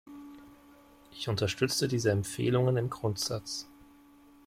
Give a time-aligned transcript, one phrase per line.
[1.11, 3.67] Ich unterstütze diese Empfehlungen im Grundsatz.